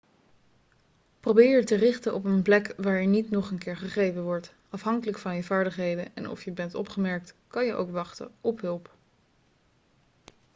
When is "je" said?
1.57-1.63, 3.01-3.07, 5.35-5.43, 6.43-6.51, 7.65-7.73